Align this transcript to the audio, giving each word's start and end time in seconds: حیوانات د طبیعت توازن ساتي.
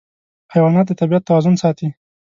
حیوانات 0.53 0.85
د 0.89 0.91
طبیعت 0.99 1.23
توازن 1.29 1.55
ساتي. 1.63 1.87